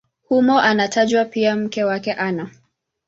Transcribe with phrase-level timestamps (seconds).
[0.27, 2.51] Humo anatajwa pia mke wake Ana.